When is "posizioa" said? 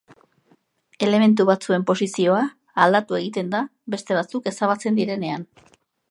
1.91-2.39